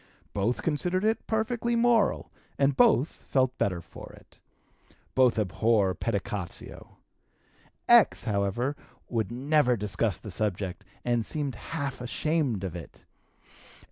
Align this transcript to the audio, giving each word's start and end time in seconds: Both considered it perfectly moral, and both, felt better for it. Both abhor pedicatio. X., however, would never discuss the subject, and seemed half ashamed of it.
Both 0.33 0.63
considered 0.63 1.03
it 1.05 1.27
perfectly 1.27 1.75
moral, 1.75 2.31
and 2.57 2.75
both, 2.75 3.07
felt 3.07 3.55
better 3.59 3.81
for 3.81 4.11
it. 4.13 4.39
Both 5.13 5.37
abhor 5.37 5.93
pedicatio. 5.93 6.97
X., 7.87 8.23
however, 8.23 8.75
would 9.09 9.31
never 9.31 9.77
discuss 9.77 10.17
the 10.17 10.31
subject, 10.31 10.85
and 11.05 11.23
seemed 11.23 11.53
half 11.53 12.01
ashamed 12.01 12.63
of 12.63 12.75
it. 12.75 13.05